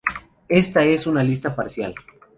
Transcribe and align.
Esta 0.49 0.83
es 0.83 1.05
una 1.05 1.21
lista 1.21 1.55
parcial. 1.55 1.93